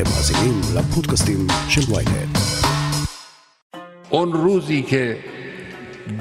[0.00, 2.38] אתם מאזינים לפודקאסטים של ויינט.
[4.10, 5.16] اون روزی که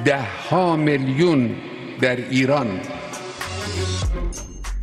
[0.05, 1.55] ده ها میلیون
[2.02, 2.79] در ایران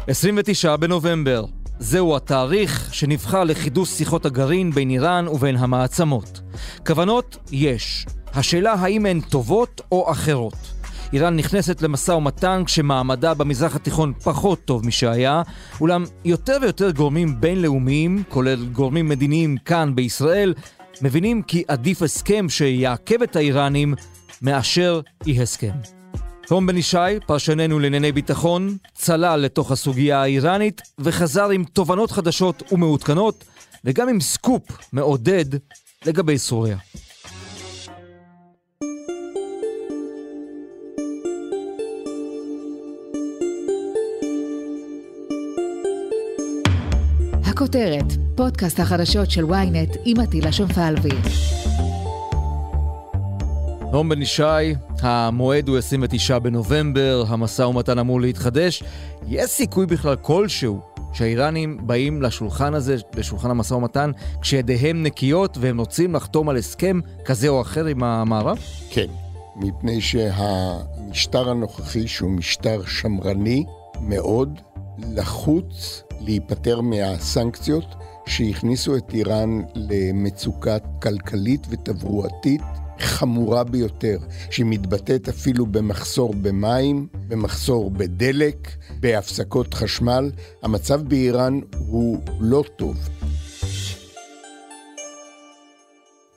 [0.06, 1.44] 29 בנובמבר,
[1.78, 6.40] זהו התאריך שנבחר לחידוש שיחות הגרעין בין איראן ובין המעצמות.
[6.86, 8.06] כוונות יש.
[8.34, 10.75] השאלה האם הן טובות או אחרות.
[11.13, 15.41] איראן נכנסת למשא ומתן כשמעמדה במזרח התיכון פחות טוב משהיה,
[15.81, 20.53] אולם יותר ויותר גורמים בינלאומיים, כולל גורמים מדיניים כאן בישראל,
[21.01, 23.93] מבינים כי עדיף הסכם שיעכב את האיראנים
[24.41, 25.71] מאשר אי הסכם.
[26.47, 33.43] תום בן ישי, פרשננו לענייני ביטחון, צלל לתוך הסוגיה האיראנית וחזר עם תובנות חדשות ומעודכנות
[33.85, 35.45] וגם עם סקופ מעודד
[36.05, 36.77] לגבי סוריה.
[47.57, 51.09] הכותרת, פודקאסט החדשות של ynet עם עטילה שומפלבי.
[53.91, 54.43] נועם בן ישי,
[55.01, 58.83] המועד הוא 29 בנובמבר, המשא ומתן אמור להתחדש.
[59.27, 60.79] יש סיכוי בכלל כלשהו
[61.13, 67.47] שהאיראנים באים לשולחן הזה, לשולחן המשא ומתן, כשידיהם נקיות והם רוצים לחתום על הסכם כזה
[67.47, 68.57] או אחר עם המערב?
[68.89, 69.07] כן,
[69.55, 73.65] מפני שהמשטר הנוכחי, שהוא משטר שמרני
[74.01, 74.59] מאוד,
[75.15, 77.85] לחוץ להיפטר מהסנקציות
[78.25, 82.61] שהכניסו את איראן למצוקה כלכלית ותברואתית
[82.99, 84.17] חמורה ביותר,
[84.49, 88.67] שמתבטאת אפילו במחסור במים, במחסור בדלק,
[88.99, 90.31] בהפסקות חשמל.
[90.63, 92.97] המצב באיראן הוא לא טוב.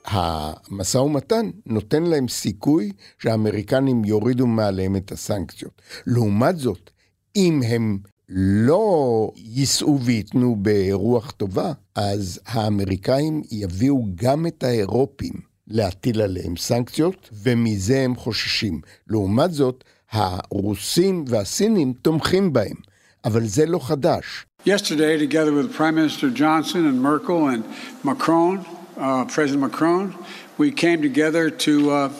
[0.05, 5.83] המשא ומתן נותן להם סיכוי שהאמריקנים יורידו מעליהם את הסנקציות.
[6.06, 6.91] לעומת זאת,
[7.36, 7.98] אם הם
[8.33, 15.33] לא ייסעו וייתנו ברוח טובה, אז האמריקאים יביאו גם את האירופים
[15.69, 18.81] להטיל עליהם סנקציות, ומזה הם חוששים.
[19.09, 22.77] לעומת זאת, הרוסים והסינים תומכים בהם,
[23.25, 24.47] אבל זה לא חדש.
[24.66, 27.62] Yesterday, together with Prime Minister Johnson and Merkel and
[28.04, 28.59] Macron,
[28.99, 30.12] uh, President Macron,
[30.59, 32.10] we came together to uh,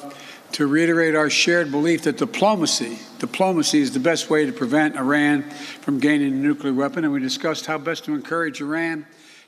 [0.57, 2.95] to reiterate our shared belief that diplomacy,
[3.27, 5.37] diplomacy is the best way to prevent Iran
[5.85, 9.05] from gaining a nuclear weapon, and we discussed how best to encourage Iran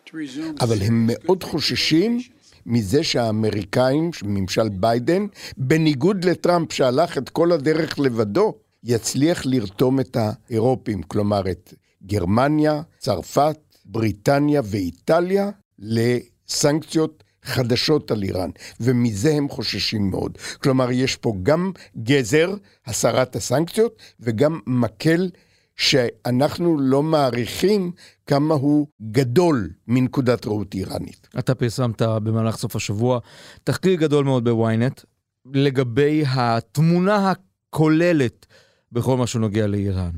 [0.07, 0.57] to resume.
[0.61, 2.19] אבל הם מאוד חוששים
[2.67, 11.03] מזה שהאמריקאים, ממשל ביידן, בניגוד לטראמפ שהלך את כל הדרך לבדו, יצליח לרתום את האירופים,
[11.03, 11.75] כלומר את
[12.07, 20.39] גרמניה, צרפת, בריטניה ואיטליה, לסנקציות חדשות על איראן, ומזה הם חוששים מאוד.
[20.63, 21.73] כלומר, יש פה גם
[22.03, 22.55] גזר,
[22.87, 25.31] הסרת הסנקציות, וגם מקל
[25.77, 27.93] שאנחנו לא מעריכים
[28.27, 31.29] כמה הוא גדול מנקודת ראות איראנית.
[31.39, 33.19] אתה פרסמת במהלך סוף השבוע
[33.65, 35.01] תחקיר גדול מאוד בוויינט
[35.55, 38.47] לגבי התמונה הכוללת
[38.93, 40.11] בכל מה שנוגע לאיראן.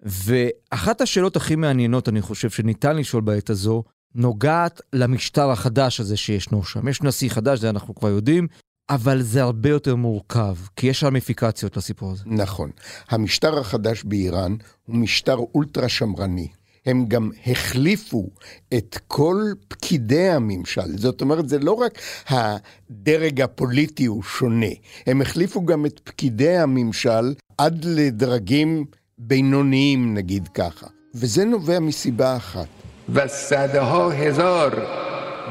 [0.00, 3.82] ואחת השאלות הכי מעניינות, אני חושב, שניתן לשאול בעת הזו,
[4.16, 6.88] נוגעת למשטר החדש הזה שישנו שם.
[6.88, 8.46] יש נשיא חדש, זה אנחנו כבר יודעים,
[8.90, 12.22] אבל זה הרבה יותר מורכב, כי יש רמיפיקציות לסיפור הזה.
[12.26, 12.70] נכון.
[13.08, 14.56] המשטר החדש באיראן
[14.86, 16.48] הוא משטר אולטרה שמרני.
[16.86, 18.30] הם גם החליפו
[18.74, 20.96] את כל פקידי הממשל.
[20.98, 21.98] זאת אומרת, זה לא רק
[22.28, 24.66] הדרג הפוליטי הוא שונה,
[25.06, 28.84] הם החליפו גם את פקידי הממשל עד לדרגים
[29.18, 30.86] בינוניים, נגיד ככה.
[31.14, 32.85] וזה נובע מסיבה אחת.
[33.15, 34.87] و صده ها هزار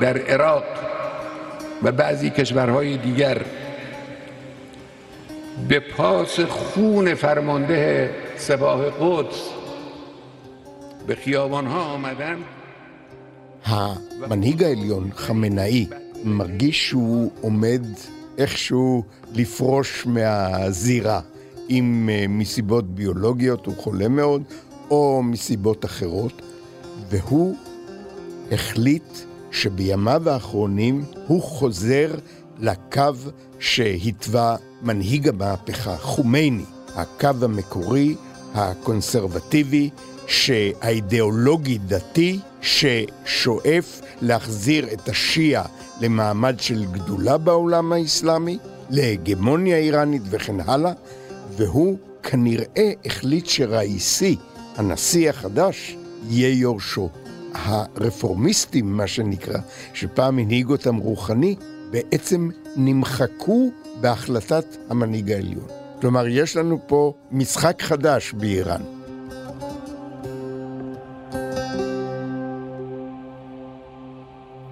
[0.01, 0.65] در عراق
[1.83, 3.43] و بعضی کشورهای دیگر
[5.69, 9.49] به پاس خون فرمانده سپاه قدس
[11.07, 12.37] به خیابانها آمدن
[13.65, 15.87] המנהיג העליון, חמינאי,
[16.25, 17.83] מרגיש שהוא עומד
[18.39, 21.21] איכשהו לפרוש מהזירה,
[21.71, 24.43] אם אה, מסיבות ביולוגיות הוא חולה מאוד,
[24.91, 26.43] או מסיבות אחרות,
[27.10, 27.56] והוא
[28.52, 29.18] החליט
[29.52, 32.16] שבימיו האחרונים הוא חוזר
[32.60, 33.14] לקו
[33.60, 36.66] שהתווה מנהיג המהפכה, חומייני,
[36.96, 38.16] הקו המקורי,
[38.54, 39.90] הקונסרבטיבי,
[40.28, 41.80] שהאידיאולוגי
[42.62, 45.66] ששואף להחזיר את השיעה
[46.02, 48.58] למעמד של גדולה בעולם האסלאמי,
[48.90, 50.92] להגמוניה איראנית וכן הלאה,
[51.58, 54.36] והוא כנראה החליט שראיסי,
[54.76, 55.96] הנשיא החדש,
[56.30, 57.10] יורשו.
[57.54, 59.60] הרפורמיסטים, מה שנקרא,
[59.94, 61.56] שפעם הנהיג אותם רוחני,
[61.92, 65.68] בעצם נמחקו בהחלטת המנהיג העליון.
[66.02, 68.82] כלומר, יש לנו פה משחק חדש באיראן.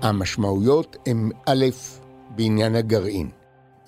[0.01, 1.65] המשמעויות הן א',
[2.35, 3.29] בעניין הגרעין.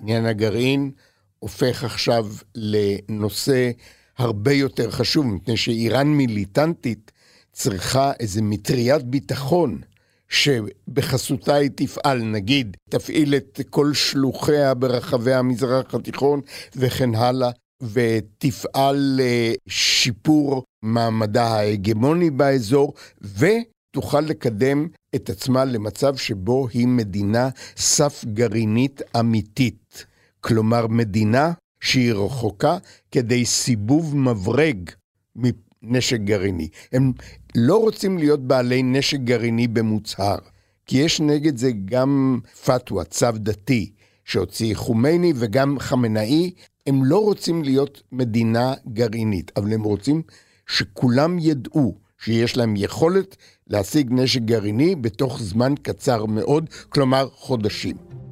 [0.02, 0.92] עניין הגרעין
[1.40, 2.26] הופך עכשיו
[2.56, 3.72] לנושא
[4.18, 7.12] הרבה יותר חשוב, מפני שאיראן מיליטנטית
[7.56, 9.81] צריכה איזה מטריית ביטחון
[10.30, 16.42] שבחסותה היא תפעל, נגיד, תפעיל את כל שלוחיה ברחבי המזרח התיכון
[16.75, 17.50] וכן הלאה,
[17.81, 29.02] ותפעל לשיפור מעמדה ההגמוני באזור, ותוכל לקדם את עצמה למצב שבו היא מדינה סף גרעינית
[29.19, 30.06] אמיתית.
[30.42, 32.78] כלומר, מדינה שהיא רחוקה
[33.12, 34.90] כדי סיבוב מברג
[35.36, 36.68] מנשק גרעיני.
[36.92, 37.12] הם
[37.56, 40.38] לא רוצים להיות בעלי נשק גרעיני במוצהר,
[40.86, 43.92] כי יש נגד זה גם פתווה, צו דתי,
[44.25, 46.52] שהוציא חומייני וגם חמנאי,
[46.88, 50.22] הם לא רוצים להיות מדינה גרעינית, אבל הם רוצים
[50.68, 53.36] שכולם ידעו שיש להם יכולת
[53.68, 58.25] להשיג נשק גרעיני בתוך זמן קצר מאוד, כלומר חודשים.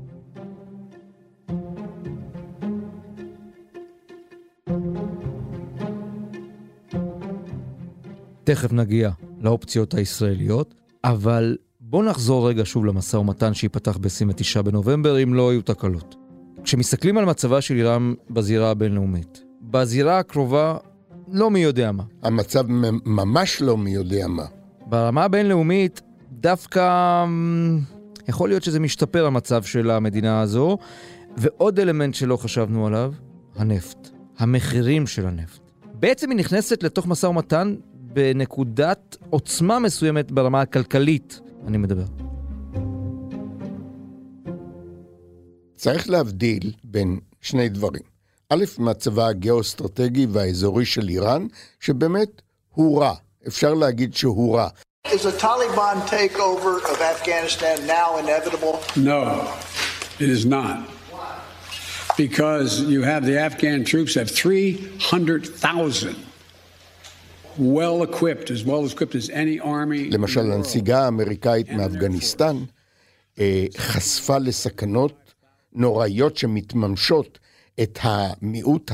[8.44, 9.12] תכף נגיע
[9.42, 15.62] לאופציות הישראליות, אבל בואו נחזור רגע שוב למשא ומתן שייפתח ב-29 בנובמבר, אם לא היו
[15.62, 16.16] תקלות.
[16.64, 20.78] כשמסתכלים על מצבה של איראן בזירה הבינלאומית, בזירה הקרובה
[21.32, 22.04] לא מי יודע מה.
[22.24, 22.66] המצב
[23.06, 24.46] ממש לא מי יודע מה.
[24.86, 26.02] ברמה הבינלאומית,
[26.32, 27.80] דווקא אמ,
[28.28, 30.78] יכול להיות שזה משתפר המצב של המדינה הזו.
[31.38, 33.14] ועוד אלמנט שלא חשבנו עליו,
[33.56, 34.10] הנפט.
[34.38, 35.62] המחירים של הנפט.
[35.94, 37.76] בעצם היא נכנסת לתוך משא ומתן
[38.14, 42.04] בנקודת עוצמה מסוימת ברמה הכלכלית, אני מדבר.
[45.76, 48.02] צריך להבדיל בין שני דברים.
[48.50, 51.48] א', מצבה הגיאו-אסטרטגי והאזורי של איראן,
[51.80, 53.14] שבאמת הוא רע.
[53.48, 54.68] אפשר להגיד שהוא רע.
[55.08, 58.76] Is a Taliban takeover of Afghanistan now inevitable?
[58.96, 59.22] No,
[60.24, 60.78] it is not.
[62.18, 66.16] Because you have the Afghan troops have 300,000
[70.12, 72.58] למשל, הנסיגה האמריקאית מאפגניסטן
[73.40, 75.34] אה, חשפה לסכנות
[75.74, 77.40] נוראיות שמתממשות
[77.84, 78.92] את המיעוט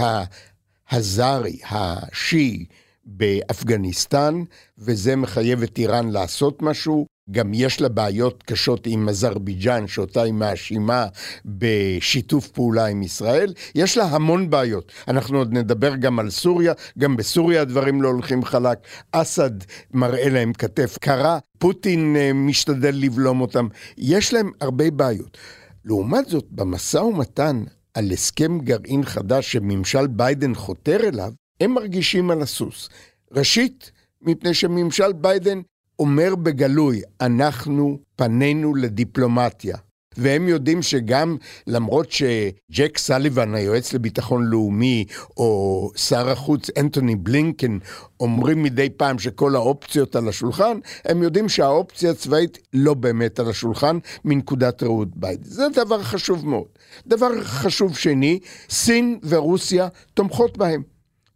[0.92, 2.66] הזרי, השיעי,
[3.06, 4.44] באפגניסטן,
[4.78, 7.06] וזה מחייב את איראן לעשות משהו.
[7.32, 11.06] גם יש לה בעיות קשות עם אזרבייג'אן, שאותה היא מאשימה
[11.46, 13.54] בשיתוף פעולה עם ישראל.
[13.76, 14.92] יש לה המון בעיות.
[15.08, 18.78] אנחנו עוד נדבר גם על סוריה, גם בסוריה הדברים לא הולכים חלק.
[19.12, 19.52] אסד
[19.94, 23.68] מראה להם כתף קרה, פוטין אה, משתדל לבלום אותם.
[23.98, 25.38] יש להם הרבה בעיות.
[25.86, 31.32] לעומת זאת, במשא ומתן על הסכם גרעין חדש שממשל ביידן חותר אליו,
[31.62, 32.90] הם מרגישים על הסוס.
[33.32, 33.92] ראשית,
[34.22, 35.62] מפני שממשל ביידן
[36.00, 39.78] אומר בגלוי, אנחנו פנינו לדיפלומטיה.
[40.18, 41.38] והם יודעים שגם
[41.68, 45.06] למרות שג'ק סליבן, היועץ לביטחון לאומי,
[45.38, 47.78] או שר החוץ אנטוני בלינקן,
[48.20, 53.98] אומרים מדי פעם שכל האופציות על השולחן, הם יודעים שהאופציה הצבאית לא באמת על השולחן
[54.26, 55.40] מנקודת ראות בית.
[55.44, 56.68] זה דבר חשוב מאוד.
[57.08, 60.84] דבר חשוב שני, סין ורוסיה תומכות בהם.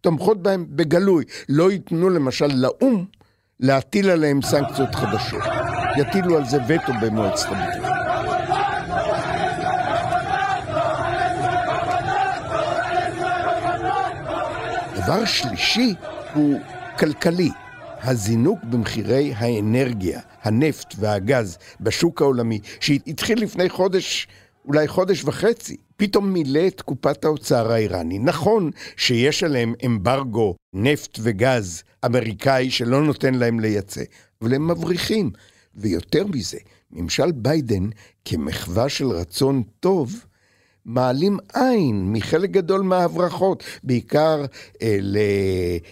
[0.01, 1.24] תומכות בהם בגלוי.
[1.50, 3.06] לא ייתנו למשל לאו"ם
[3.63, 5.44] להטיל עליהם סנקציות חדשות.
[5.98, 7.94] יטילו על זה וטו במועצת הביטחון.
[14.95, 15.95] דבר שלישי
[16.33, 16.59] הוא
[16.99, 17.49] כלכלי.
[18.06, 24.28] הזינוק במחירי האנרגיה, הנפט והגז בשוק העולמי, שהתחיל לפני חודש,
[24.66, 28.19] אולי חודש וחצי, פתאום מילא את קופת האוצר האיראני.
[28.19, 34.02] נכון שיש עליהם אמברגו נפט וגז אמריקאי שלא נותן להם לייצא,
[34.42, 35.31] אבל הם מבריחים.
[35.76, 36.57] ויותר מזה,
[36.92, 37.90] ממשל ביידן,
[38.26, 40.26] כמחווה של רצון טוב,
[40.86, 44.45] מעלים עין מחלק גדול מההברחות, בעיקר
[44.81, 44.98] אה,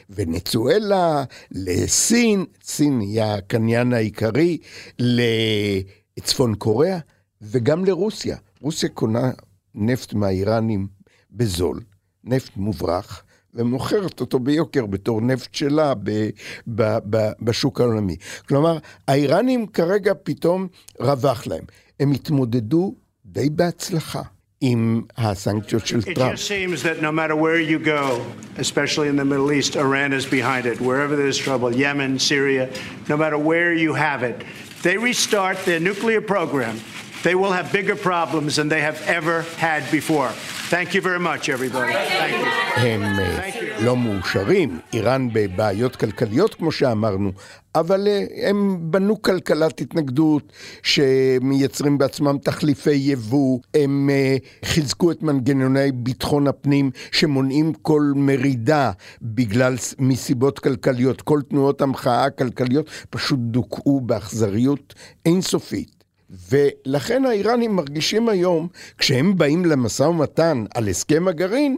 [0.10, 4.58] לוונצואלה, לסין, סין היא הקניין העיקרי,
[5.00, 7.00] לצפון קוריאה,
[7.42, 8.38] וגם לרוסיה.
[8.62, 9.32] רוסיה קונה
[9.76, 10.88] נפט מהאיראנים
[11.32, 11.80] בזול,
[12.24, 13.24] נפט מוברח,
[13.54, 16.30] ומוכרת אותו ביוקר בתור נפט שלה ב,
[16.68, 18.16] ב, ב, בשוק העולמי.
[18.48, 20.68] כלומר, האיראנים כרגע פתאום
[21.00, 21.64] רווח להם.
[22.00, 24.22] הם התמודדו די בהצלחה.
[24.64, 26.34] עם הסנקציות של טראמפ.
[26.34, 28.22] It just seems that no matter where you go,
[28.58, 30.80] especially in the Middle East, Iran is behind it.
[30.80, 32.70] Wherever there's trouble, Yemen, Syria,
[33.10, 34.38] no matter where you have it,
[34.84, 36.76] they restart their nuclear program
[37.24, 40.30] they will have bigger problems than they have ever had before.
[40.74, 41.94] Thank you very much, everybody.
[41.94, 42.62] Thank you.
[42.76, 43.50] הם אה,
[43.82, 47.32] לא מאושרים, איראן בבעיות כלכליות, כמו שאמרנו,
[47.76, 55.92] אבל אה, הם בנו כלכלת התנגדות שמייצרים בעצמם תחליפי יבוא, הם אה, חיזקו את מנגנוני
[55.92, 61.22] ביטחון הפנים שמונעים כל מרידה בגלל, מסיבות כלכליות.
[61.22, 64.94] כל תנועות המחאה הכלכליות פשוט דוכאו באכזריות
[65.26, 66.01] אינסופית.
[66.32, 71.78] ולכן האיראנים מרגישים היום, כשהם באים למשא ומתן על הסכם הגרעין,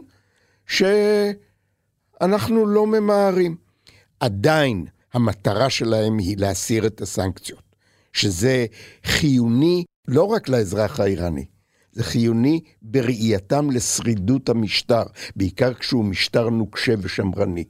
[0.66, 0.96] שאנחנו
[2.66, 3.56] לא ממהרים.
[4.20, 7.62] עדיין המטרה שלהם היא להסיר את הסנקציות,
[8.12, 8.66] שזה
[9.04, 11.46] חיוני לא רק לאזרח האיראני,
[11.92, 15.02] זה חיוני בראייתם לשרידות המשטר,
[15.36, 17.64] בעיקר כשהוא משטר נוקשה ושמרני.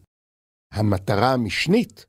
[0.73, 2.07] המטרה המשנית,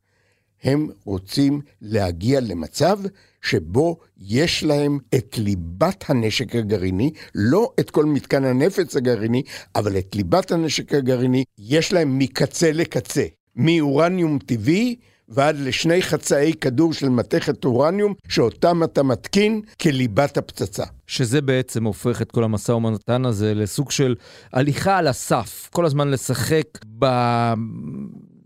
[0.65, 2.99] הם רוצים להגיע למצב
[3.41, 9.43] שבו יש להם את ליבת הנשק הגרעיני, לא את כל מתקן הנפץ הגרעיני,
[9.75, 14.95] אבל את ליבת הנשק הגרעיני יש להם מקצה לקצה, מאורניום טבעי
[15.29, 20.83] ועד לשני חצאי כדור של מתכת אורניום, שאותם אתה מתקין כליבת הפצצה.
[21.07, 24.15] שזה בעצם הופך את כל המשא ומתן הזה לסוג של
[24.53, 26.85] הליכה על הסף, כל הזמן לשחק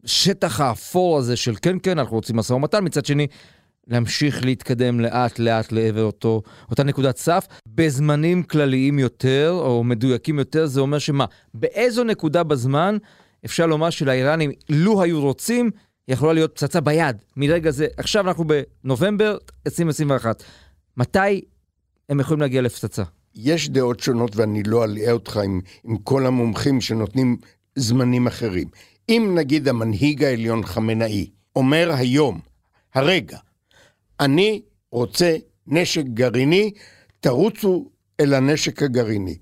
[0.10, 3.28] בשטח האפור הזה של כן כן, אנחנו רוצים משא ומתן, מצד שני
[3.88, 7.48] להמשיך להתקדם לאט לאט לעבר אותו, אותה נקודת סף.
[7.68, 12.98] בזמנים כלליים יותר, או מדויקים יותר, זה אומר שמה, באיזו נקודה בזמן
[13.46, 15.72] אפשר לומר שלאיראנים, לו היו רוצים,
[16.08, 17.18] יכולה להיות פצצה ביד.
[17.38, 18.46] מרגע זה, עכשיו אנחנו
[18.84, 20.44] בנובמבר 2021.
[20.98, 21.42] מתי
[22.10, 23.04] הם יכולים להגיע לפצצה?
[23.36, 27.38] יש דעות שונות ואני לא אלאה אותך עם, עם כל המומחים שנותנים
[27.76, 28.68] זמנים אחרים.
[29.10, 32.40] אם נגיד המנהיג העליון חמינאי אומר היום,
[32.94, 33.38] הרגע,
[34.20, 34.62] אני
[34.92, 35.36] רוצה
[35.68, 36.72] נשק גרעיני,
[37.20, 37.90] תרוצו
[38.20, 39.38] אל הנשק הגרעיני.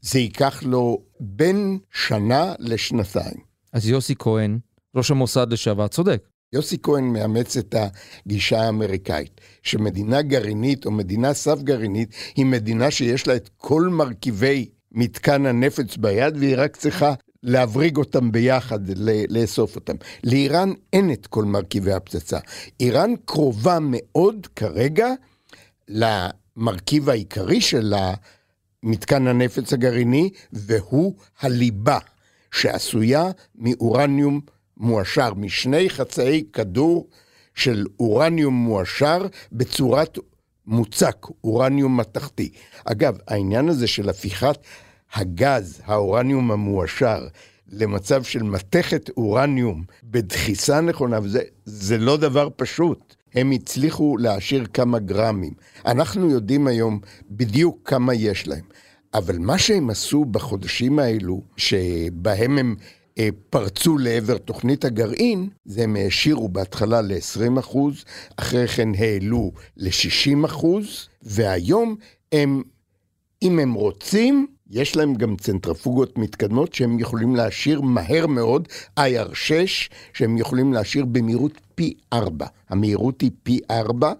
[0.00, 3.36] זה ייקח לו בין שנה לשנתיים.
[3.72, 4.58] אז יוסי כהן,
[4.96, 6.28] ראש המוסד לשעבר, צודק.
[6.52, 13.26] יוסי כהן מאמץ את הגישה האמריקאית, שמדינה גרעינית או מדינה סף גרעינית היא מדינה שיש
[13.26, 18.78] לה את כל מרכיבי מתקן הנפץ ביד והיא רק צריכה להבריג אותם ביחד,
[19.28, 19.94] לאסוף אותם.
[20.24, 22.38] לאיראן אין את כל מרכיבי הפצצה.
[22.80, 25.08] איראן קרובה מאוד כרגע
[25.88, 27.94] למרכיב העיקרי של
[28.82, 31.98] מתקן הנפץ הגרעיני, והוא הליבה,
[32.52, 34.40] שעשויה מאורניום
[34.76, 37.08] מועשר, משני חצאי כדור
[37.54, 40.18] של אורניום מועשר בצורת
[40.66, 42.50] מוצק, אורניום מתכתי.
[42.84, 44.58] אגב, העניין הזה של הפיכת
[45.14, 47.26] הגז, האורניום המועשר,
[47.68, 53.14] למצב של מתכת אורניום בדחיסה נכונה, וזה זה לא דבר פשוט.
[53.34, 55.52] הם הצליחו להעשיר כמה גרמים.
[55.86, 58.64] אנחנו יודעים היום בדיוק כמה יש להם.
[59.14, 62.76] אבל מה שהם עשו בחודשים האלו, שבהם הם
[63.18, 67.60] אה, פרצו לעבר תוכנית הגרעין, זה הם העשירו בהתחלה ל-20
[68.36, 70.46] אחרי כן העלו ל-60
[71.22, 71.96] והיום
[72.32, 72.62] הם,
[73.42, 78.68] אם הם רוצים, יש להם גם צנטרפוגות מתקדמות שהם יכולים להשאיר מהר מאוד,
[79.00, 79.52] IR6,
[80.12, 82.46] שהם יכולים להשאיר במהירות פי 4.
[82.68, 84.12] המהירות היא פי 4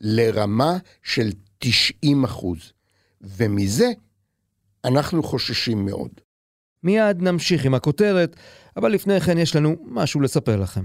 [0.00, 2.72] לרמה של 90 אחוז.
[3.20, 3.90] ומזה
[4.84, 6.10] אנחנו חוששים מאוד.
[6.84, 8.36] מיד נמשיך עם הכותרת,
[8.76, 10.84] אבל לפני כן יש לנו משהו לספר לכם.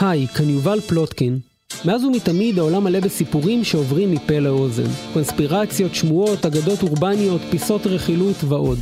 [0.00, 1.51] היי, כאן יובל פלוטקין.
[1.84, 4.90] מאז ומתמיד העולם מלא בסיפורים שעוברים מפה לאוזן.
[5.12, 8.78] קונספירציות, שמועות, אגדות אורבניות, פיסות רכילות ועוד.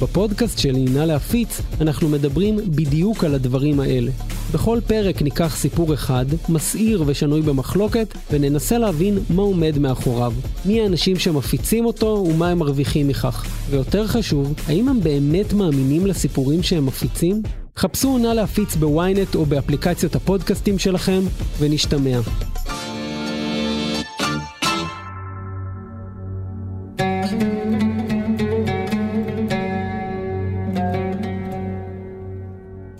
[0.00, 4.10] בפודקאסט שלי, נא להפיץ, אנחנו מדברים בדיוק על הדברים האלה.
[4.52, 10.32] בכל פרק ניקח סיפור אחד, מסעיר ושנוי במחלוקת, וננסה להבין מה עומד מאחוריו.
[10.66, 13.44] מי האנשים שמפיצים אותו ומה הם מרוויחים מכך.
[13.70, 17.42] ויותר חשוב, האם הם באמת מאמינים לסיפורים שהם מפיצים?
[17.76, 21.20] חפשו נא להפיץ בוויינט או באפליקציות הפודקאסטים שלכם,
[21.58, 22.20] ונשתמע.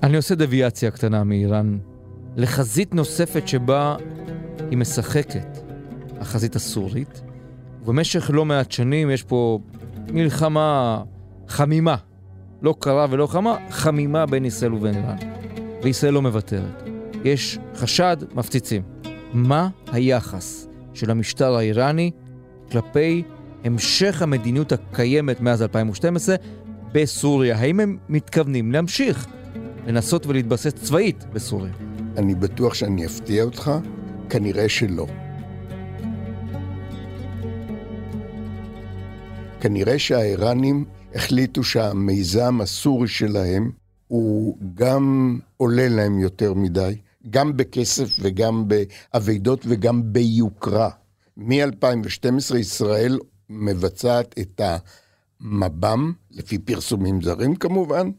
[0.02, 1.79] אני עושה דוויאציה קטנה מאיראן
[2.37, 3.97] לחזית נוספת שבה
[4.71, 5.59] היא משחקת,
[6.21, 7.23] החזית הסורית,
[7.83, 9.59] ובמשך לא מעט שנים יש פה
[10.12, 11.02] מלחמה
[11.49, 11.97] חמימה
[12.62, 15.16] לא קרה ולא חמה, חמימה בין ישראל ובין איראן.
[15.83, 16.83] וישראל לא מוותרת.
[17.25, 18.83] יש חשד, מפציצים.
[19.33, 22.11] מה היחס של המשטר האיראני
[22.73, 23.23] כלפי
[23.64, 26.37] המשך המדיניות הקיימת מאז 2012
[26.92, 27.59] בסוריה?
[27.59, 29.26] האם הם מתכוונים להמשיך
[29.87, 31.73] לנסות ולהתבסס צבאית בסוריה?
[32.16, 33.71] אני בטוח שאני אפתיע אותך,
[34.28, 35.07] כנראה שלא.
[39.61, 43.71] כנראה שהאיראנים החליטו שהמיזם הסורי שלהם
[44.09, 46.97] הוא גם עולה להם יותר מדי,
[47.31, 50.90] גם בכסף וגם באבדות וגם ביוקרה.
[51.37, 53.19] מ-2012 ישראל
[53.50, 54.61] מבצעת את
[55.40, 58.11] המב"ם, לפי פרסומים זרים כמובן,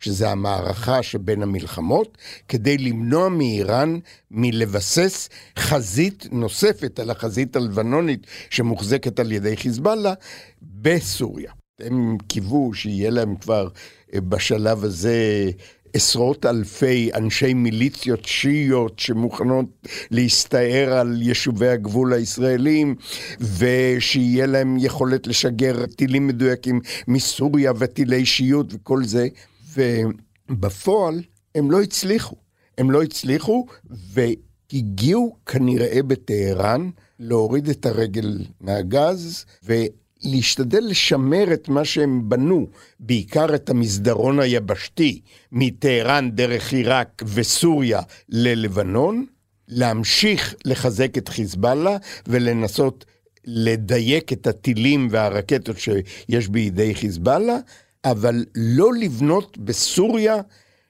[0.00, 3.98] שזה המערכה שבין המלחמות, כדי למנוע מאיראן
[4.30, 10.14] מלבסס חזית נוספת על החזית הלבנונית שמוחזקת על ידי חיזבאללה
[10.62, 11.52] בסוריה.
[11.80, 13.68] הם קיוו שיהיה להם כבר
[14.14, 15.50] אה, בשלב הזה
[15.92, 19.66] עשרות אלפי אנשי מיליציות שיעיות שמוכנות
[20.10, 22.94] להסתער על יישובי הגבול הישראלים
[23.40, 29.28] ושיהיה להם יכולת לשגר טילים מדויקים מסוריה וטילי שיעיות וכל זה.
[29.74, 31.22] ובפועל
[31.54, 32.36] הם לא הצליחו.
[32.78, 33.66] הם לא הצליחו
[34.12, 39.44] והגיעו כנראה בטהרן להוריד את הרגל מהגז
[40.24, 42.66] ולהשתדל לשמר את מה שהם בנו,
[43.00, 45.20] בעיקר את המסדרון היבשתי
[45.52, 49.26] מטהרן דרך עיראק וסוריה ללבנון,
[49.68, 51.96] להמשיך לחזק את חיזבאללה
[52.26, 53.04] ולנסות
[53.44, 57.56] לדייק את הטילים והרקטות שיש בידי חיזבאללה,
[58.04, 60.36] אבל לא לבנות בסוריה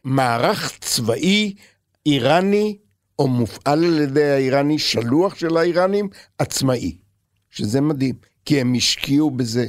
[0.05, 1.55] מערך צבאי
[2.07, 2.79] איראני,
[3.19, 6.97] או מופעל על ידי האיראני, שלוח של האיראנים, עצמאי.
[7.51, 8.15] שזה מדהים,
[8.47, 9.69] כי הם השקיעו בזה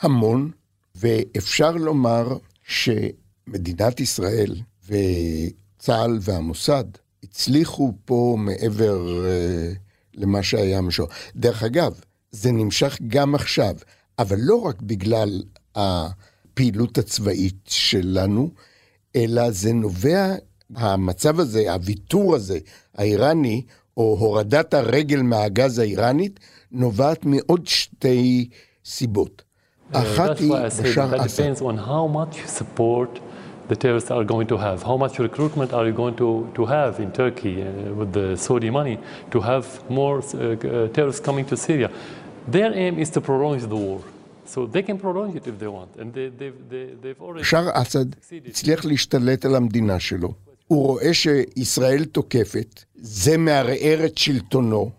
[0.00, 0.50] המון,
[0.94, 4.56] ואפשר לומר שמדינת ישראל
[4.88, 6.84] וצה"ל והמוסד
[7.24, 9.76] הצליחו פה מעבר uh,
[10.14, 11.06] למה שהיה משהו.
[11.36, 13.74] דרך אגב, זה נמשך גם עכשיו,
[14.18, 15.42] אבל לא רק בגלל.
[15.78, 18.50] הפעילות הצבאית שלנו,
[19.16, 20.34] אלא זה נובע,
[20.76, 22.58] המצב הזה, הוויתור הזה,
[22.94, 23.62] האיראני,
[23.96, 26.40] או הורדת הרגל מהגז האיראנית,
[26.72, 28.48] נובעת מעוד שתי
[28.84, 29.42] סיבות.
[29.92, 31.42] אחת היא בשאר אסד.
[33.68, 34.82] the terrorists are going to have.
[34.82, 37.66] How much recruitment are you going to, to have in Turkey uh,
[37.98, 38.98] with the Saudi money
[39.30, 41.90] to have more uh, terrorists coming to Syria?
[42.56, 44.00] Their aim is to prolong the war.
[47.36, 48.06] בשאר אסד
[48.46, 50.32] הצליח להשתלט על המדינה שלו.
[50.66, 54.90] הוא רואה שישראל תוקפת, זה מערער את שלטונו,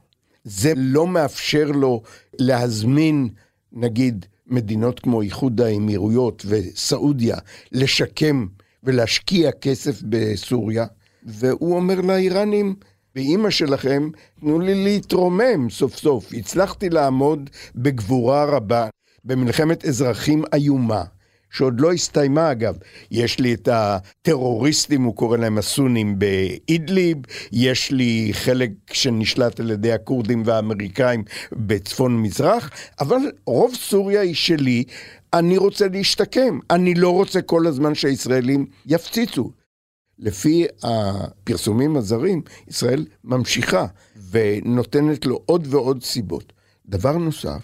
[0.49, 2.01] זה לא מאפשר לו
[2.39, 3.29] להזמין,
[3.73, 7.37] נגיד, מדינות כמו איחוד האמירויות וסעודיה,
[7.71, 8.45] לשקם
[8.83, 10.85] ולהשקיע כסף בסוריה,
[11.23, 12.75] והוא אומר לאיראנים,
[13.15, 14.09] באימא שלכם,
[14.39, 16.29] תנו לי להתרומם סוף סוף.
[16.33, 18.87] הצלחתי לעמוד בגבורה רבה.
[19.25, 21.03] במלחמת אזרחים איומה,
[21.51, 22.77] שעוד לא הסתיימה אגב.
[23.11, 27.17] יש לי את הטרוריסטים, הוא קורא להם הסונים באידליב,
[27.51, 34.83] יש לי חלק שנשלט על ידי הכורדים והאמריקאים בצפון מזרח, אבל רוב סוריה היא שלי,
[35.33, 39.51] אני רוצה להשתקם, אני לא רוצה כל הזמן שהישראלים יפציצו.
[40.19, 43.85] לפי הפרסומים הזרים, ישראל ממשיכה
[44.31, 46.53] ונותנת לו עוד ועוד סיבות.
[46.85, 47.61] דבר נוסף,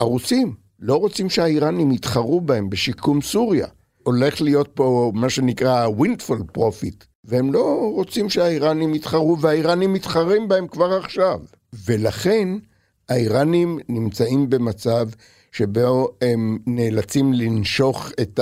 [0.00, 3.66] הרוסים לא רוצים שהאיראנים יתחרו בהם בשיקום סוריה.
[4.02, 10.68] הולך להיות פה מה שנקרא windfall profit, והם לא רוצים שהאיראנים יתחרו, והאיראנים מתחרים בהם
[10.68, 11.40] כבר עכשיו.
[11.86, 12.48] ולכן
[13.08, 15.08] האיראנים נמצאים במצב
[15.52, 18.40] שבו הם נאלצים לנשוך את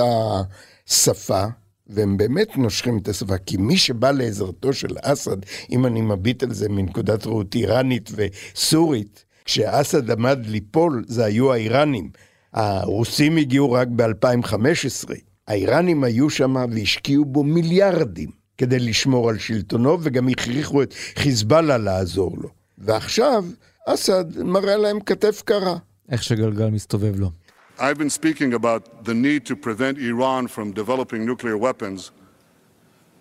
[0.87, 1.45] השפה,
[1.87, 5.37] והם באמת נושכים את השפה, כי מי שבא לעזרתו של אסד,
[5.71, 12.09] אם אני מביט על זה מנקודת ראות איראנית וסורית, כשאסד עמד ליפול זה היו האיראנים.
[12.53, 15.11] הרוסים הגיעו רק ב-2015.
[15.47, 22.37] האיראנים היו שם והשקיעו בו מיליארדים כדי לשמור על שלטונו, וגם הכריחו את חיזבאללה לעזור
[22.37, 22.49] לו.
[22.77, 23.45] ועכשיו,
[23.87, 25.77] אסד מראה להם כתף קרה.
[26.09, 27.31] איך שגלגל מסתובב לו.
[27.77, 32.11] I've been speaking about the need to prevent Iran from developing nuclear weapons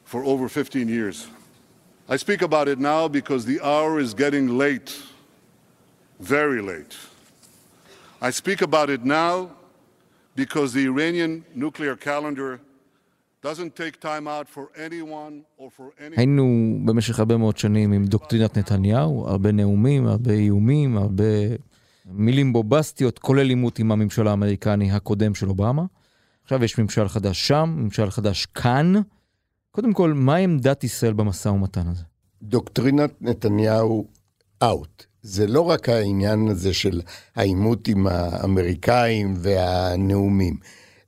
[0.04, 1.26] for over 15 years.
[2.08, 4.90] I speak about it now because the hour is getting late.
[6.20, 6.96] Very late.
[8.20, 9.50] I speak about it now
[10.36, 12.60] because the Iranian nuclear calendar
[13.42, 16.16] doesn't take time out for anyone or for any...
[16.16, 21.24] היינו במשך הרבה מאוד שנים עם דוקטרינת נתניהו, הרבה נאומים, הרבה איומים, הרבה
[22.06, 25.84] מילים בובסטיות, כולל עימות עם הממשל האמריקני הקודם של אובמה.
[26.42, 28.92] עכשיו יש ממשל חדש שם, ממשל חדש כאן.
[29.70, 32.02] קודם כל, מה עמדת ישראל במשא ומתן הזה?
[32.42, 34.06] דוקטרינת נתניהו
[34.62, 35.06] אאוט.
[35.24, 37.00] זה לא רק העניין הזה של
[37.36, 40.56] העימות עם האמריקאים והנאומים.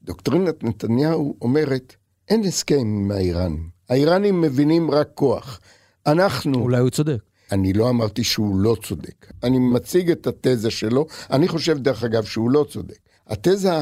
[0.02, 1.94] דוקטרינת נתניהו אומרת,
[2.28, 3.68] אין הסכם עם האיראנים.
[3.88, 5.60] האיראנים מבינים רק כוח.
[6.06, 6.58] אנחנו...
[6.58, 7.18] אולי הוא צודק.
[7.52, 9.32] אני לא אמרתי שהוא לא צודק.
[9.42, 12.98] אני מציג את התזה שלו, אני חושב דרך אגב שהוא לא צודק.
[13.26, 13.78] התזה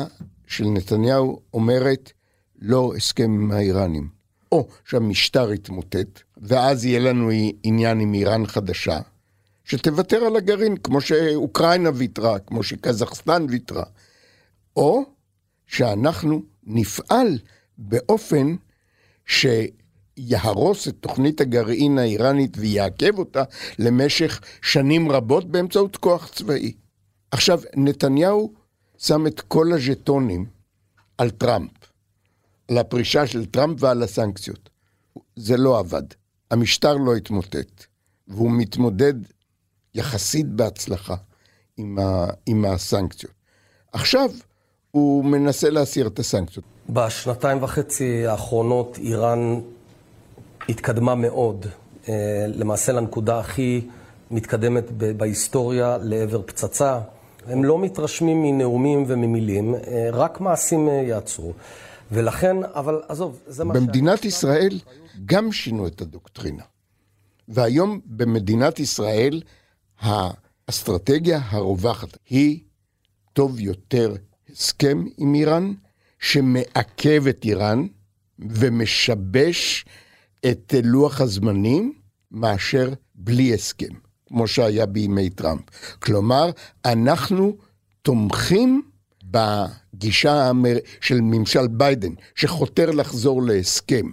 [0.46, 2.12] של נתניהו אומרת
[2.58, 4.08] לא הסכם עם האיראנים,
[4.52, 7.30] או שהמשטר יתמוטט, ואז יהיה לנו
[7.62, 9.00] עניין עם איראן חדשה,
[9.64, 13.84] שתוותר על הגרעין, כמו שאוקראינה ויתרה, כמו שקזחסטן ויתרה,
[14.76, 15.02] או
[15.66, 17.38] שאנחנו נפעל
[17.78, 18.56] באופן
[19.26, 23.42] שיהרוס את תוכנית הגרעין האיראנית ויעכב אותה
[23.78, 26.72] למשך שנים רבות באמצעות כוח צבאי.
[27.30, 28.54] עכשיו, נתניהו
[28.98, 30.46] שם את כל הז'טונים
[31.18, 31.70] על טראמפ,
[32.68, 34.70] על הפרישה של טראמפ ועל הסנקציות.
[35.36, 36.02] זה לא עבד.
[36.50, 37.84] המשטר לא התמוטט,
[38.28, 39.14] והוא מתמודד
[39.94, 41.14] יחסית בהצלחה
[41.76, 43.32] עם, ה, עם הסנקציות.
[43.92, 44.30] עכשיו
[44.90, 46.64] הוא מנסה להסיר את הסנקציות.
[46.88, 49.60] בשנתיים וחצי האחרונות איראן
[50.68, 51.66] התקדמה מאוד,
[52.08, 53.86] אה, למעשה לנקודה הכי
[54.30, 57.00] מתקדמת בהיסטוריה לעבר פצצה.
[57.46, 61.52] הם לא מתרשמים מנאומים וממילים, אה, רק מעשים אה, יעצרו.
[62.12, 63.76] ולכן, אבל עזוב, זה מה ש...
[63.76, 64.80] במדינת ישראל
[65.24, 66.62] גם שינו את הדוקטרינה.
[67.48, 69.42] והיום במדינת ישראל
[70.00, 72.60] האסטרטגיה הרווחת היא
[73.32, 74.14] טוב יותר
[74.52, 75.72] הסכם עם איראן,
[76.18, 77.86] שמעכב את איראן
[78.38, 79.84] ומשבש
[80.46, 81.92] את לוח הזמנים,
[82.30, 83.94] מאשר בלי הסכם,
[84.26, 85.62] כמו שהיה בימי טראמפ.
[85.98, 86.50] כלומר,
[86.84, 87.56] אנחנו
[88.02, 88.82] תומכים
[89.24, 90.50] בגישה
[91.00, 94.10] של ממשל ביידן, שחותר לחזור להסכם.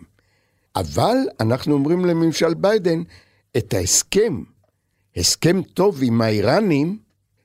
[0.76, 3.04] אבל אנחנו אומרים לממשל ביידן,
[3.58, 4.44] את ההסכם,
[5.17, 6.97] הסכם טוב עם האיראנים,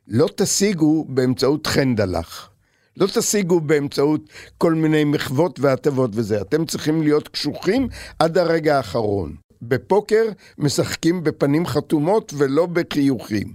[0.09, 2.50] לא תשיגו באמצעות חנדלח.
[2.96, 6.40] לא תשיגו באמצעות כל מיני מחוות והטבות וזה.
[6.40, 9.37] אתם צריכים להיות קשוחים עד הרגע האחרון.
[9.62, 10.24] בפוקר
[10.59, 13.55] משחקים בפנים חתומות ולא בחיוכים.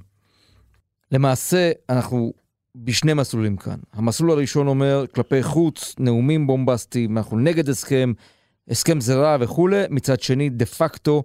[1.12, 2.34] למעשה, אנחנו
[2.76, 3.78] בשני מסלולים כאן.
[3.94, 8.14] המסלול הראשון אומר, כלפי חוץ, נאומים בומבסטיים, אנחנו נגד הסכם,
[8.70, 9.84] הסכם זה רע וכולי.
[9.90, 11.24] מצד שני, דה פקטו,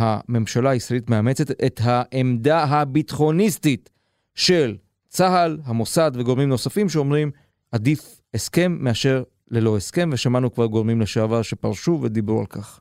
[0.00, 3.90] הממשלה הישראלית מאמצת את העמדה הביטחוניסטית
[4.34, 4.76] של
[5.08, 7.30] צה"ל, המוסד וגורמים נוספים שאומרים,
[7.72, 12.80] עדיף הסכם מאשר ללא הסכם, ושמענו כבר גורמים לשעבר שפרשו ודיברו על כך.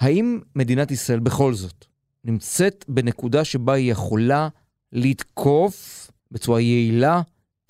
[0.00, 1.84] האם מדינת ישראל בכל זאת
[2.24, 4.48] נמצאת בנקודה שבה היא יכולה
[4.92, 7.22] לתקוף בצורה יעילה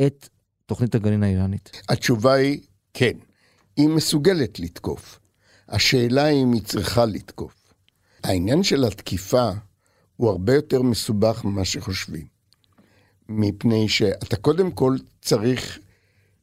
[0.07, 0.29] את
[0.67, 1.83] תוכנית הגרעין האיראנית?
[1.89, 2.61] התשובה היא
[2.95, 3.13] כן.
[3.77, 5.19] היא מסוגלת לתקוף.
[5.69, 7.66] השאלה היא אם היא צריכה לתקוף.
[8.27, 9.51] העניין של התקיפה
[10.17, 12.27] הוא הרבה יותר מסובך ממה שחושבים.
[13.29, 15.79] מפני שאתה קודם כל צריך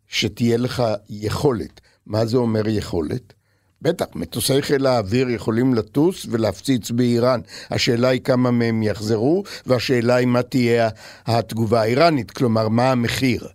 [0.07, 1.81] שתהיה לך יכולת.
[2.05, 3.33] מה זה אומר יכולת?
[3.81, 7.39] בטח, מטוסי חיל האוויר יכולים לטוס ולהפציץ באיראן.
[7.69, 10.89] השאלה היא כמה מהם יחזרו, והשאלה היא מה תהיה
[11.25, 13.47] התגובה האיראנית, כלומר, מה המחיר.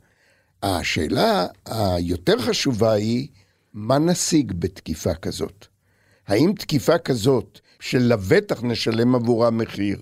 [0.63, 3.29] השאלה היותר חשובה היא,
[3.75, 5.67] מה נשיג בתקיפה כזאת?
[6.27, 9.99] האם תקיפה כזאת, שלבטח נשלם עבורה מחיר,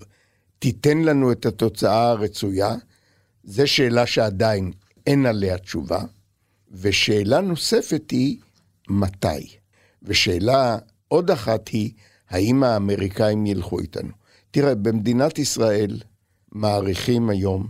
[0.59, 2.75] תיתן לנו את התוצאה הרצויה?
[3.43, 4.71] זו שאלה שעדיין
[5.07, 6.03] אין עליה תשובה.
[6.71, 8.37] ושאלה נוספת היא,
[8.89, 9.57] מתי?
[10.03, 11.91] ושאלה עוד אחת היא,
[12.29, 14.11] האם האמריקאים ילכו איתנו?
[14.51, 16.01] תראה, במדינת ישראל
[16.51, 17.67] מעריכים היום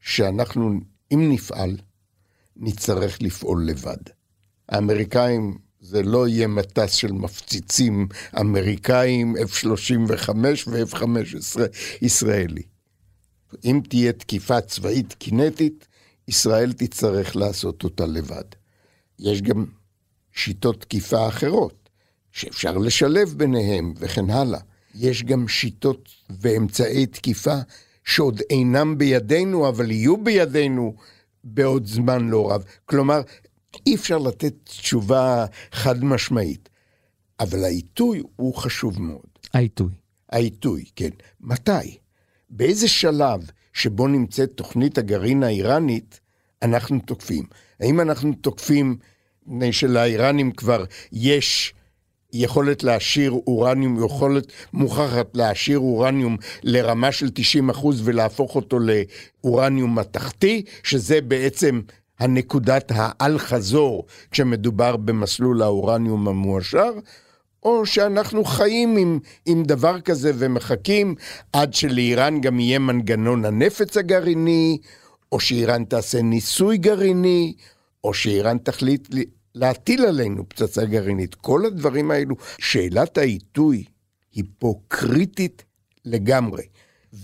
[0.00, 0.80] שאנחנו,
[1.12, 1.76] אם נפעל,
[2.56, 4.02] נצטרך לפעול לבד.
[4.68, 8.08] האמריקאים, זה לא יהיה מטס של מפציצים
[8.40, 10.30] אמריקאים, F-35
[10.66, 11.60] ו-F-15
[12.02, 12.62] ישראלי.
[13.64, 15.86] אם תהיה תקיפה צבאית קינטית,
[16.28, 18.44] ישראל תצטרך לעשות אותה לבד.
[19.18, 19.64] יש גם
[20.32, 21.88] שיטות תקיפה אחרות,
[22.32, 24.60] שאפשר לשלב ביניהם וכן הלאה.
[24.94, 26.08] יש גם שיטות
[26.40, 27.56] ואמצעי תקיפה
[28.04, 30.94] שעוד אינם בידינו, אבל יהיו בידינו
[31.44, 32.64] בעוד זמן לא רב.
[32.84, 33.20] כלומר,
[33.86, 36.68] אי אפשר לתת תשובה חד משמעית.
[37.40, 39.38] אבל העיתוי הוא חשוב מאוד.
[39.54, 39.92] העיתוי.
[40.32, 41.10] העיתוי, כן.
[41.40, 41.98] מתי?
[42.50, 43.40] באיזה שלב
[43.72, 46.20] שבו נמצאת תוכנית הגרעין האיראנית,
[46.62, 47.44] אנחנו תוקפים.
[47.80, 48.96] האם אנחנו תוקפים
[49.46, 51.74] מפני שלאיראנים כבר יש
[52.32, 60.62] יכולת להשאיר אורניום, יכולת מוכחת להשאיר אורניום לרמה של 90 אחוז ולהפוך אותו לאורניום מתכתי,
[60.82, 61.80] שזה בעצם
[62.20, 66.92] הנקודת האל-חזור כשמדובר במסלול האורניום המועשר,
[67.62, 71.14] או שאנחנו חיים עם, עם דבר כזה ומחכים
[71.52, 74.78] עד שלאיראן גם יהיה מנגנון הנפץ הגרעיני,
[75.32, 77.54] או שאיראן תעשה ניסוי גרעיני,
[78.04, 79.08] או שאיראן תחליט
[79.54, 81.34] להטיל עלינו פצצה גרעינית.
[81.34, 83.84] כל הדברים האלו, שאלת העיתוי
[84.32, 85.62] היא פה קריטית
[86.04, 86.62] לגמרי.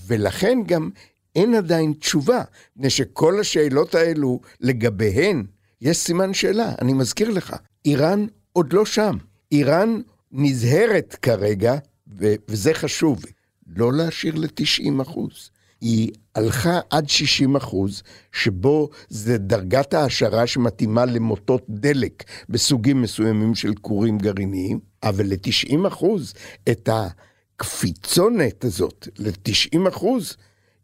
[0.06, 0.90] ולכן גם
[1.36, 2.42] אין עדיין תשובה,
[2.76, 5.44] מפני שכל השאלות האלו לגביהן
[5.80, 7.56] יש סימן שאלה, אני מזכיר לך.
[7.84, 9.16] איראן עוד לא שם.
[9.52, 10.00] איראן
[10.32, 11.74] נזהרת כרגע,
[12.18, 13.24] ו- וזה חשוב,
[13.66, 15.50] לא להשאיר ל-90 אחוז.
[15.80, 23.74] היא הלכה עד 60 אחוז, שבו זה דרגת העשרה שמתאימה למוטות דלק בסוגים מסוימים של
[23.80, 26.34] כורים גרעיניים, אבל ל-90 אחוז,
[26.70, 30.36] את הקפיצונת הזאת ל-90 אחוז,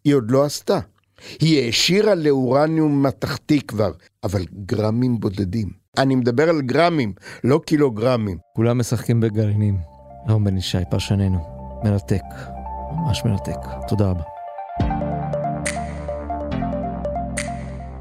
[0.05, 0.79] היא עוד לא עשתה.
[1.41, 3.93] היא העשירה לאורניום מתכתי כבר,
[4.25, 5.69] אבל גרמים בודדים.
[5.99, 7.13] אני מדבר על גרמים,
[7.45, 8.39] לא קילוגרמים.
[8.57, 9.79] כולם משחקים בגרעינים.
[10.29, 11.39] רום בן ישי, פרשננו.
[11.85, 12.23] מרתק.
[12.93, 13.59] ממש מרתק.
[13.89, 14.23] תודה רבה.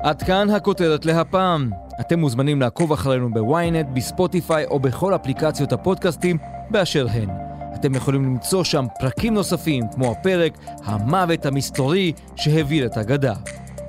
[0.04, 1.70] עד כאן הכותרת להפעם.
[2.00, 6.38] אתם מוזמנים לעקוב אחרינו בוויינט, בספוטיפיי או בכל אפליקציות הפודקאסטים
[6.70, 7.41] באשר הן.
[7.82, 13.34] אתם יכולים למצוא שם פרקים נוספים, כמו הפרק "המוות המסתורי שהביא את אגדה".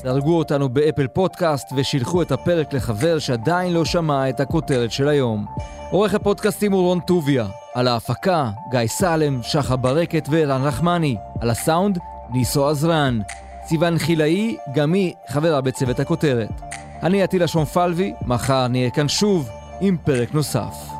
[0.05, 5.47] דרגו אותנו באפל פודקאסט ושילחו את הפרק לחבר שעדיין לא שמע את הכותרת של היום.
[5.91, 11.99] עורך הפודקאסטים הוא רון טוביה, על ההפקה גיא סלם, שחה ברקת וערן רחמני, על הסאונד
[12.33, 13.21] ניסו עזרן.
[13.67, 16.61] סיון חילאי, גם היא חברה בצוות הכותרת.
[17.03, 19.49] אני עטילה שומפלבי, מחר נהיה כאן שוב
[19.81, 20.92] עם פרק נוסף.